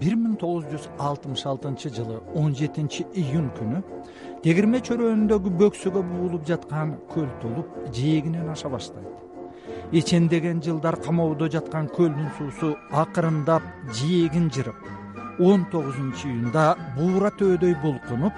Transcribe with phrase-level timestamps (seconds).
[0.00, 3.82] бир миң тогуз жүз алтымыш алтынчы жылы он жетинчи июнь күнү
[4.44, 9.08] тегирме чөрөөнүндөгү бөксөгө буулуп жаткан көл толуп жээгинен аша баштайт.
[9.92, 13.62] Эчендеген жылдар камоодо жаткан көлдүн суусу акырындап
[13.98, 14.86] жээгин жырып
[15.38, 18.34] он тогузунчу июнда буура төөдөй булкунуп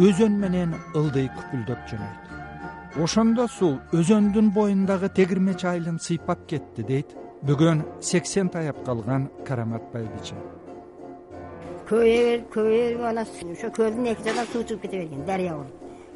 [0.00, 2.28] өзөн менен ылдый күпүлдөп жөнөйт.
[3.04, 7.16] Ошондо суу өзөндүн боюндагы тегирмеч айылын сыйпап кетти дейт.
[7.46, 10.34] Бүгүн сексен таяп калган карамат байбиче
[11.88, 15.72] көбөйө берип көбөйө берип анан ошо көлдүн эки жагынан суу чыгып кете берген дарыя болуп.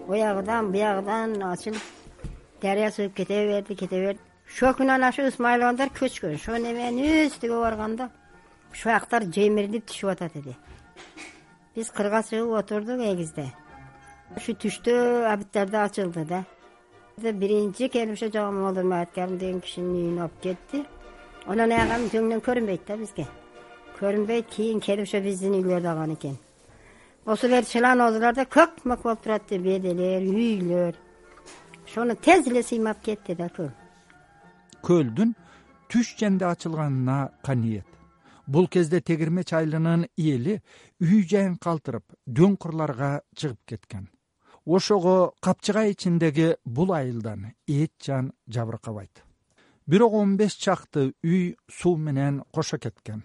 [0.08, 1.82] Боягыдан буягыдан ачылып
[2.60, 4.20] дарыя чыгып кете берди кете берди.
[4.50, 8.10] Ошол күнү анан ошо ысмайыловдор көчкөн ошол неменин үстүгө барганда
[8.72, 10.56] шабактар жемирилип түшүп атат эди.
[11.74, 13.48] Биз кырга чыгып отурдук эгизде
[14.36, 16.44] ушу түштө абиттарда ачылды да.
[17.16, 20.84] Биринчи келип ошо жогомолдун мааткарым деген кишинин үйүнө алып кетти.
[21.46, 23.26] Анан аягы төңнөн көрүнбөйт да бизге
[23.98, 26.36] көрүнбөйт кийин келип ошо биздин үйлөрдү алган экен.
[27.24, 30.96] Болсо бери чыланозуларда көк мөк болуп турат беделер үйлөр.
[31.86, 33.70] Ошону тез эле сыймап кетти да көл
[34.82, 35.34] көлдүн
[35.88, 37.86] түш женде ачылганына каниет.
[38.46, 40.58] Бул кезде тегирмеч айылынын эли
[41.00, 44.08] үй жайын калтырып дөң кырларга чыгып кеткен.
[44.64, 49.22] Ошого капчыгай ичиндеги бул айылдан эч жан жабыркабайт.
[49.86, 53.22] Бирок он беш чакты үй суу менен кошо кеткен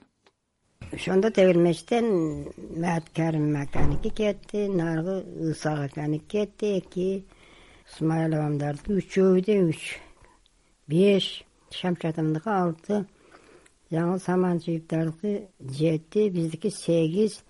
[0.92, 2.06] ошондо тегирмечтен
[2.82, 5.16] мааткарим аканики кетти нарыгы
[5.52, 7.26] ысак аканики кетти эки
[7.92, 9.82] ысмайыловдардыкы үчөө да үч
[10.88, 11.26] беш
[11.76, 12.96] шамшатымдыкы алты
[13.92, 17.42] жаңыл саманчиевдардыкы жети биздики сегиз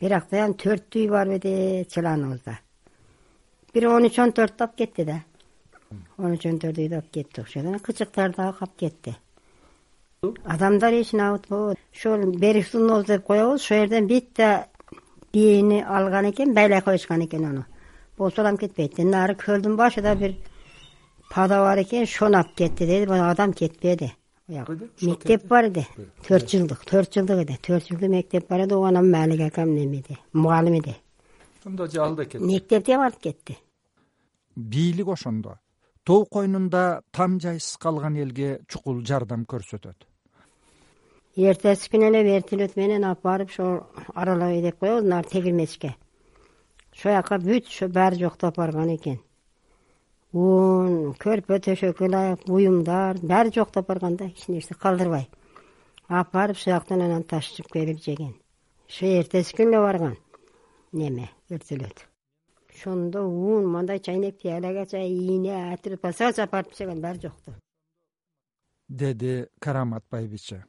[0.00, 2.58] бирактаян төрт үй бар беди чыланыбызда.
[3.74, 5.20] Бир он үч он төрттү алып кетти да.
[6.16, 7.42] Он үч он төрт үйдү алып кетти.
[7.42, 9.16] Окшойт анан кычыктар дагы калп кетти
[10.44, 14.66] адамдар эч набыт болбойт ошол берик суноз деп коебуз ошол жерден битте
[15.32, 17.64] бийини алган экен байлай коюшкан экен аны
[18.16, 18.98] болсо адам кетпейт.
[18.98, 20.36] Нары көлдүн башыда бир
[21.30, 24.12] пада бар экен ошону алып кетти дейт адам кетпеди.
[24.48, 25.86] Мектеп бар эди
[26.26, 27.58] төрт жылдык төрт жылдык эди.
[27.62, 30.96] Төрт жылдык мектеп бар эди анан малик акам немеди мугалим эди.
[31.60, 33.58] Ошондо жалды экен мектепти алып кетти.
[34.56, 35.58] Бийлик ошондо.
[36.04, 40.04] Тоо койнунда там жайсыз калган элге чукул жардам көрсөтөт
[41.36, 43.80] эртеси күнү эле вертолет менен алып барып ошол
[44.14, 45.94] аралабай деп коебуз нары тегирмечке
[46.94, 49.18] ошол жака бүт ошо баары жоктоп барган экен.
[50.32, 55.28] Un көрпө төшөккө ылайык буюмдар баары жоктоп барган да эч нерсе калтырбай
[56.08, 58.34] алып барып ушул жактан анан ташып келип жеген.
[58.88, 60.18] Ошо эртеси күнү эле барган?
[60.92, 61.30] Неме?
[61.50, 62.06] Вертолет
[62.74, 67.54] ошондо ун мындай чайнек пиалага чай ийне түрдүү посылкачы алып барып баары жокту
[68.88, 70.64] деди карамат байбиче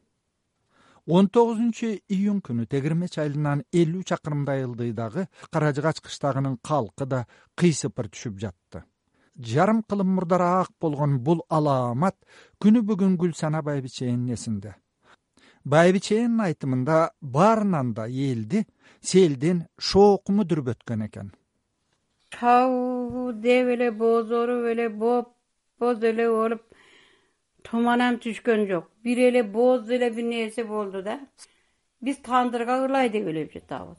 [1.07, 8.09] он тогузунчу июнь күнү тегирмеч айылынан элүү чакырымдай ылдыйдагы кара жыгач кыштагынын калкы да кыйсыпыр
[8.09, 8.83] түшүп жатты.
[9.37, 12.17] Жарым кылым мурдары ак болгон бул алаамат
[12.59, 14.75] күнү бүгүн гүлсана байбиченин эсинде.
[15.63, 18.65] Байбиченин айтымында баарынан да элди
[19.01, 21.33] селдин шоокуму дүрбөткөн экен.
[22.33, 25.33] Чабуу деп эле бозоруп боп
[25.79, 26.61] боз эле болуп
[27.65, 28.89] туман түшкөн жок.
[29.03, 31.19] Бир эле боз эле бир нерсе болду да.
[32.01, 33.97] Биз тандырга ылай деп ойлоп жатабыз.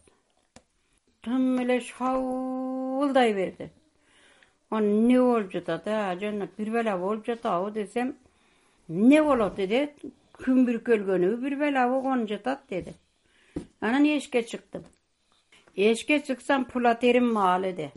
[1.23, 3.71] Тым эле шабуулдай берди.
[4.71, 5.89] Анан эмне болуп жатат
[6.21, 8.15] жана бир бала болуп жатабы десем
[8.89, 9.57] эмне болот?
[9.57, 9.89] деди.
[10.37, 12.95] Күн бүркөлгөнүбү бир бала болгону жатат деди.
[13.81, 14.85] Анан эшикке чыктым.
[15.75, 17.91] Эшикке чыксам пулатерим маал эди.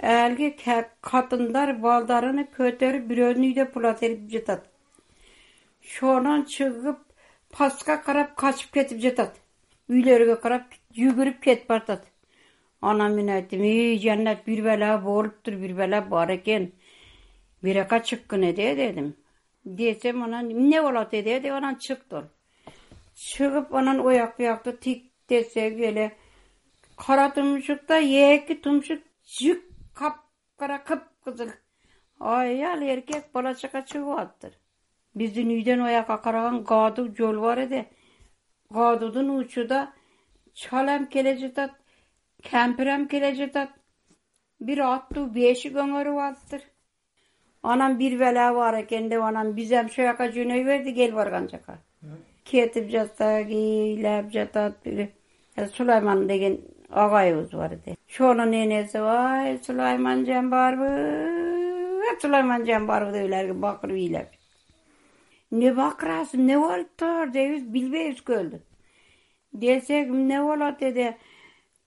[0.00, 0.56] Алиги
[1.00, 4.69] катындар балдарын көтөрүп бирөөнүн пула терип жатат
[5.90, 6.98] ошонон чыгып
[7.50, 9.34] пастка карап качып кетип жатат.
[9.90, 12.06] Үйлөргө карап жүгүрүп кетип баратат
[12.80, 16.72] анан мен айттым ий жаннат бир бала болуптур бир бала бар экен.
[17.62, 19.14] Бир жака чыккын эде дедим.
[19.64, 22.28] Десем анан эмне болот эде деп анан чыкты
[23.16, 26.06] чыгып анан ояк буякты тиктесек эле
[26.96, 29.02] кара тумшукта эки тумшук
[29.38, 29.60] жик
[29.94, 31.50] капкара кыпкызыл
[32.20, 34.59] ай ал эркек бала чака чыгып атыптыр
[35.14, 37.84] биздин үйдөн ояка караган каадуу жол бар эди
[38.72, 39.88] каадуудун учуда
[40.54, 41.72] чалам келе жатат
[42.42, 43.70] кемпирем келе жатат.
[44.60, 46.62] Бир аттуу бешик өңөрүп алыптыр
[47.62, 51.78] анан бир бала бар экен деп анан бизем ошол жака жөнөй бердик эл барган жака
[52.44, 54.76] кетип жатса ыйлап жатат
[55.76, 56.58] сулайман деген
[56.90, 60.90] агайыбыз бар эди ошонун энеси ай сулайманжан барбы
[62.20, 64.39] сулайманжан барбы деп эле бакырып ыйлап
[65.52, 68.60] эмне бакырасың эмне болуптур дейбиз билбейбиз көлдү
[69.64, 71.08] десек эмне болот деди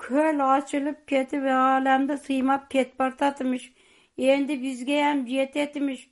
[0.05, 3.69] көл ачылып кетип ааламды сыймап кетип барататмыш
[4.17, 6.07] энди бизге жетет имиш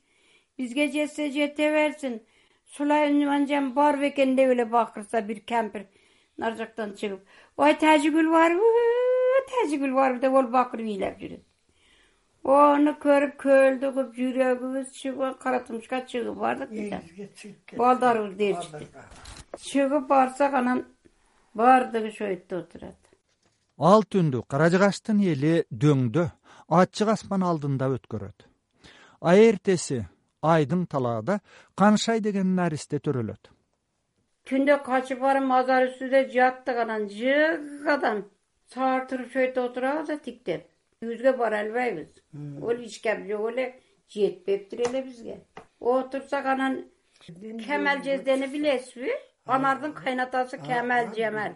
[0.58, 2.20] бизге жетсе жете берсин
[2.76, 5.86] сулайманжан бар бекен деп эле бакырса бир кемпир
[6.38, 7.20] нары жактан чыгып
[7.56, 8.74] ой тажигүл барбы
[9.54, 11.44] тажигүл барбы деп ол бакырып ыйлап жүрөт
[12.42, 17.00] ону көрүп көлдүгүп жүрөгүбүз чыгып кара тумушка чыгып бардык да.
[17.78, 18.96] Балдарыбызды ээрчитип
[19.62, 20.84] чыгып барсак анан
[21.54, 22.98] баардыгы ошо жерде отурат.
[23.78, 26.30] Ал түндү каражыгаштын эли дөңдө
[26.68, 28.48] ачык асман алдында өткөрөт.
[29.20, 30.02] А эртеси
[30.42, 31.38] айдың талаада
[31.78, 33.52] канышай деген наристе төрөлөт.
[34.50, 38.24] Түндө качып барып мазар үстүдө жаттык анан жыгадан
[38.74, 40.71] саар туруп ошол жерде отурабыз да тиктеп
[41.02, 42.10] үйүбүзгө бара албайбыз.
[42.62, 43.66] Ол ичкеп жок эле
[44.14, 45.40] жетпептир эле бизге.
[45.80, 46.84] Отурсак анан
[47.66, 49.12] кемел жездени билесизби
[49.46, 51.52] анардын кайнатасы кемел жемел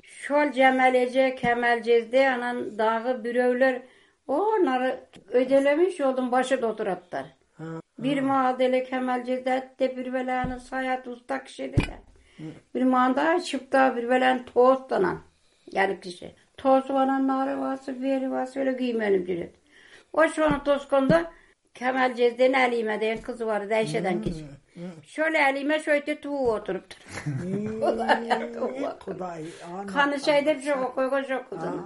[0.00, 3.80] ошол жемел эже кемел жезде анан дагы бирөөлөр
[4.64, 4.90] нары
[5.32, 7.26] өйдө элемиш жолдун башында отураттар
[7.98, 12.00] бир маалда эле кемел жезде деп бир белени саят уста киши эле
[12.74, 15.22] бир маанда чыптап бир белени тоосду анан
[15.76, 16.34] ал киши
[16.66, 21.18] тоосуп анан нары басып бери басып эле күймөнүп жүрөт ошону тоскондо
[21.80, 24.48] кемел жезденин алима деген кызы бар эди айшадан кечип
[25.02, 27.00] ошол эле алима жерде тууп отуруптур
[29.04, 29.46] кудай
[29.92, 31.78] канышай деп жогоп койгон жок кызын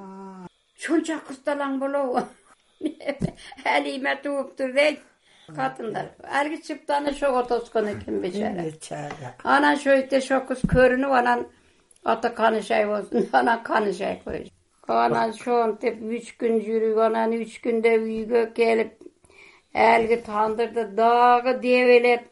[0.81, 2.23] ушунча кыз талаң болобу?
[3.75, 5.01] Алима тууптур дейт
[5.57, 6.13] катындар.
[6.25, 11.45] Алиги чыптаны ошого тоскон экен бечара бечара анан жерде ошол кыз көрүнүп анан
[12.05, 14.49] аты канышай болсун анан канышай коюш
[14.97, 18.93] анан ошентип үч күн жүрүп анан үч күндө үйгө келип
[19.75, 22.27] алиги тандырды дагы дебелеп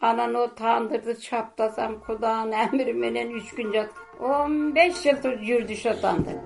[0.00, 5.92] анан о тандырды чаптасам куданын амири менен үч күн жаттык он беш жыл жүрдү ошо
[6.02, 6.36] тандыр.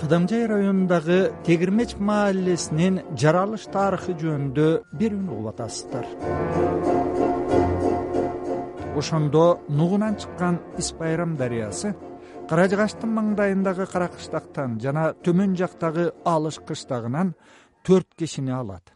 [0.00, 6.06] Кыдамжай районундагы тегирмеч маалесинин жаралыш тарыхы жөнүндө бир үн угуп атасыздар
[9.00, 11.94] ошондо нугунан чыккан ис байрам дарыясы
[12.50, 17.34] каражыгаштын маңдайындагы кара кыштактан жана төмөн жактагы алыш кыштагынан
[17.86, 18.92] төрт кишини алат.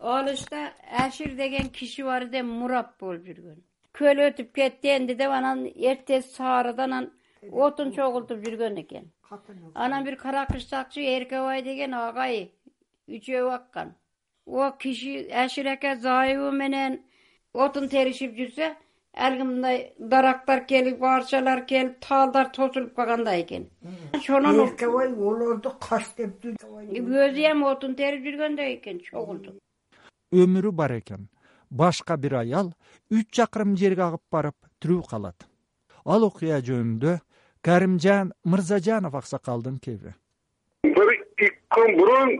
[0.00, 0.72] Алышта
[1.04, 3.58] ашир деген киши бар эди мурап болуп жүргөн.
[3.92, 7.10] Көл өтүп кетти энди деп анан эртеси саарыда анан
[7.52, 9.10] отун чогултуп жүргөн экен.
[9.74, 12.52] Анан бир кара кыштакчы эркебай деген агай
[13.08, 13.94] үчөө баккан
[14.46, 17.00] о киши ашир аке зайыбы менен
[17.52, 18.74] отун теришип жүрсө
[19.14, 23.68] алиги мындай дарактар келип арчалар келип талдар тосулуп калгандай экен.
[24.12, 29.58] Ошонон эркебай олорду каштеп өзү эми отун терип жүргөндөй экен чогултуп.
[30.32, 31.28] Өмүрү бар экен.
[31.70, 32.72] Башка бир аял
[33.10, 35.46] үч чакырым жерге агып барып тирүү калат.
[36.04, 37.20] Ал окуя жөнүндө
[37.62, 40.14] каримжан мырзажанов аксакалдын кеби
[40.82, 42.32] бир эки күн мурун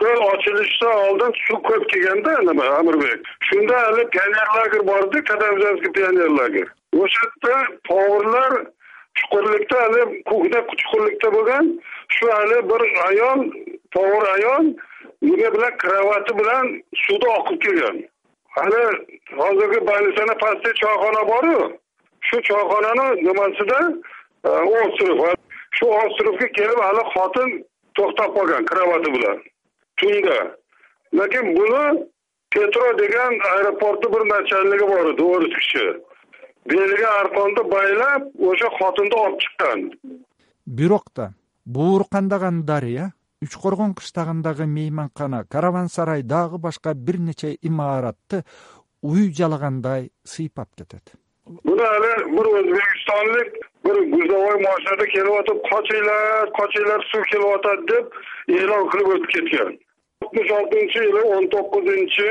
[0.00, 2.36] ачылыштан алдын суу көп келген да
[2.78, 6.68] амирбек ушунда эле пионер лагерь бар да кадамжанский пионер лагерь.
[6.92, 8.66] Ошол жерде поварлар
[9.14, 11.80] чукурлукта эле кухня чукурлукта болгон.
[12.08, 13.44] Ушу эле бир аял
[13.90, 14.74] повар аял
[15.20, 18.08] неме менен кровати менен сууда окуп келген
[18.56, 18.82] аны
[19.38, 21.78] азыркы больницаны пасте чойкона барбы
[22.22, 23.78] ушу чойкононун немасида
[24.42, 25.36] остров.
[25.72, 29.42] Ушу островго келип али хотун токтоп калган кровати менен
[30.02, 30.38] түндө
[31.20, 32.08] лекин буну
[32.50, 35.86] петро деген аэропорттун бир начальниги бар эди орус киши
[36.64, 39.90] белиге арканды байлап ошо хотунду алып чыккан.
[40.66, 41.32] Бирок да
[41.64, 48.44] бууркандаган дарыя үч коргон кыштагындагы мейманкана караван сарай дагы башка бир нече имаратты
[49.02, 51.12] уй жалагандай сыйпап кетет.
[51.46, 53.50] Буну эле бир өзбекстонлук
[53.84, 58.14] бир грузовой машинада келип атып качыңар качыңар суу келип атат деп
[58.48, 59.78] эълон кылып өтүп кеткен
[60.22, 62.24] алтымыш алтынчы жылы он токузунчу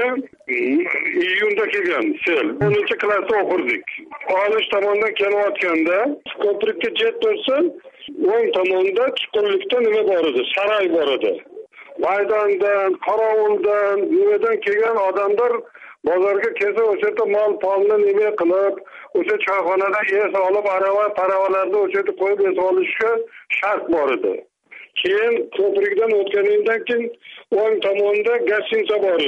[0.48, 2.50] июнда келген сел.
[2.66, 3.96] Онунчу класста окурдук.
[4.28, 6.00] Алыш томондон келип атканда
[6.42, 7.62] жетип турса
[8.10, 11.34] оң томонунда чукурлукта неме бар эди сарай бар эди
[12.04, 15.54] майдандан карабулдан немеден келген адамдар
[16.04, 18.80] базарга келсе ошол жерде мал палны неме кылып
[19.14, 23.12] ошо чойконодо эс алып араба парабаларды ошол жерде коюп эс алышка
[23.60, 24.36] шарт бар эди
[25.00, 27.10] кийин көпүрүкдөн өткөндөн кийин
[27.64, 29.22] оң томонунда гостиница бар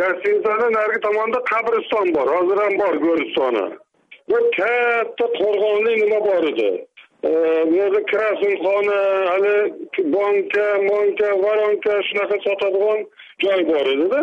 [0.00, 3.64] гостиницанын наркы томонунда кабырстан бар азырам бар көрүнүп аны
[4.30, 6.70] бир катта торгонлуу неме бар эди
[7.22, 8.98] өзү красынхона
[9.34, 9.54] али
[10.12, 13.06] банка монка воронка ушунака сатадыган
[13.42, 14.22] жай бар эди да?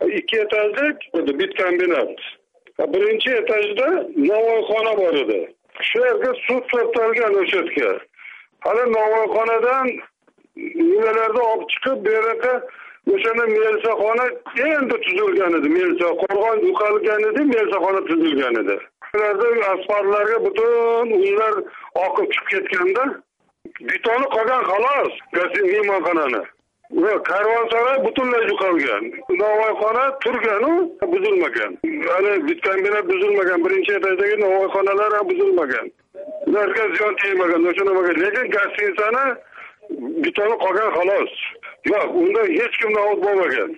[0.00, 0.96] Эки этаждык
[1.36, 2.16] бит комбинат
[2.88, 5.40] биринчи этажда новойкона бар эди
[5.78, 8.00] ушул жерге суу токтолгон ошол жерге
[8.64, 9.86] новойконадан
[10.56, 12.62] немелерди алып чыгып буяка
[13.06, 14.26] ошондо милициякона
[14.56, 15.68] энди түзүлгөн эди.
[15.68, 18.78] Милиция коргон юкалган эди милициякона түзүлгөн эди.
[19.12, 21.62] Асфальтларга бүтүн ундар
[22.06, 23.04] акып чыгып кеткен да
[23.80, 26.44] бетону калган халас мейманкананы?
[27.26, 29.10] Карвансарай бүткүнлөй жукалган.
[29.28, 30.64] Новойкона турган
[31.00, 31.78] бузулмаган.
[32.18, 33.62] Аны бүткөндө бузулмаган.
[33.62, 35.90] Биринчи этаждагы новойконалар бузулмаган
[36.52, 37.92] тийбеген ошондо
[38.24, 39.24] лекин гостиницаны
[40.24, 41.30] бетону калган халас
[41.86, 43.70] жок унда эч кимде абот болбогон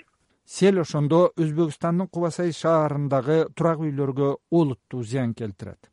[0.45, 5.91] сел ошондо өзбекстандын куба сай шаарындагы турак үйлөргө олуттуу зыян келтирет.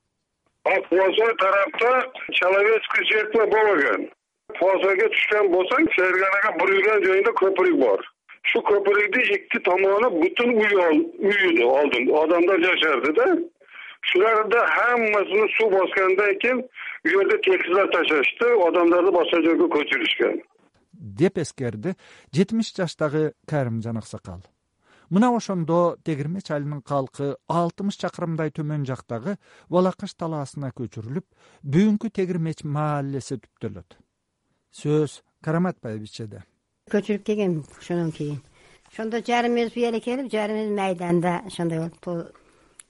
[0.66, 4.10] Ал куба сай тарапта человеческий жертва болбогон
[4.60, 8.04] куба сайга түшкөн болсоң ферганага бурулган жайында көпүрүк бар.
[8.46, 10.72] Ушул көпүрүктү эки томону бүтүн үй
[11.32, 13.28] үй алдын адамдар жашарды да
[14.06, 20.42] ушуларды хаммасыны суу баскандан кийин бул жерде текстилар ташашты адамдарды башка жерге көчүрүшкөн
[21.22, 21.96] деп эскерди
[22.34, 24.42] жетимиш жаштагы каримжан аксакал
[25.10, 29.36] мына ошондо тегирмеч айылынын калкы алтымыш чакырымдай төмөн жактагы
[29.70, 31.28] балакыш талаасына көчүрүлүп
[31.76, 33.98] бүгүнкү тегирмеч маалилеси түптөлөт
[34.72, 36.46] сөз карамат байбичеде.
[36.92, 38.40] Көчүрүп келгем ошондон кийин.
[38.92, 42.41] Ошондо жарымыбыз бу жерге келип жарымыбыз майданда ошондой болуп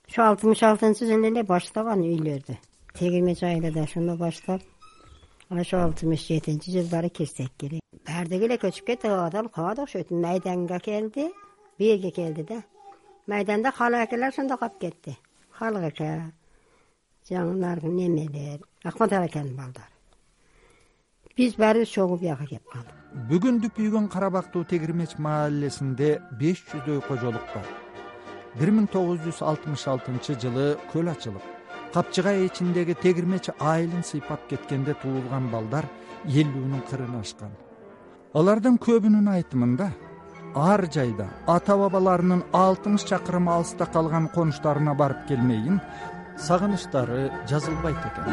[0.08, 2.58] ошо алтымыш алтынчы жылы эле баштаган үйлөрдү
[2.98, 4.62] тегирмеч айылы да ошондо баштап
[5.50, 11.28] ошо алтымыш жетинчи жылдары кирсек керек баардыгы эле көчүп кетти адам калды окшойт майданга келди
[11.78, 12.64] бу жерге келди да
[13.28, 15.18] майданда халык акелер ошондо калып кетти
[15.60, 16.32] халык аке
[17.30, 19.92] жаңы немелер акматов акенин балдары
[21.38, 27.48] биз баарыбыз чогуу бияка келип калдык бүгүн дүпүйгөн кара бактуу тегирмеч маалилесинде беш жүздөй кожолук
[27.56, 27.81] бар
[28.60, 31.46] бир миң тогуз жүз алтымыш алтынчы жылы көл ачылып
[31.94, 35.88] капчыгай ичиндеги тегирмеч айылын сыйпап кеткенде туулган балдар
[36.26, 37.54] элүүнүн кырын ашкан
[38.36, 39.88] алардын көбүнүн айтымында
[40.68, 45.80] ар жайда ата бабаларынын алтымыш чакырым алыста калган конуштарына барып келмейин
[46.48, 48.26] сагынычтары жазылбайт экен